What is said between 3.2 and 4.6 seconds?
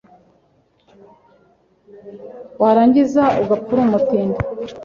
ugapfa uri umutindi